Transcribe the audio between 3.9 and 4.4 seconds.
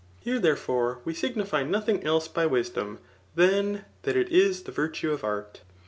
that it